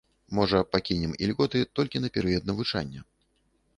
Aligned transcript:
Можа, 0.37 0.61
пакінем 0.75 1.13
ільготы 1.25 1.61
толькі 1.81 2.03
на 2.03 2.09
перыяд 2.17 2.43
навучання. 2.51 2.99